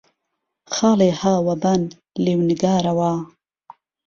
خاڵێ 0.73 1.09
ها 1.21 1.35
وه 1.45 1.55
بان، 1.61 1.81
لێو 2.23 2.39
نگارهوه 2.49 3.11